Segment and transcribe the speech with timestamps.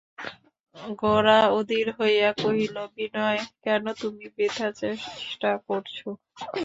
[1.01, 5.95] গোরা অধীর হইয়া কহিল, বিনয়, কেন তুমি বৃথা চেষ্টা করছ।